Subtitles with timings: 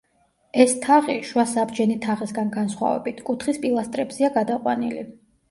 [0.63, 5.07] ეს თაღი, შუა საბჯენი თაღისგან განსხვავებით, კუთხის პილასტრებზეა გადაყვანილი.